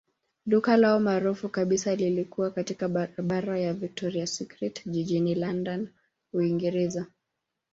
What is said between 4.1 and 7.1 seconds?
Street jijini London, Uingereza.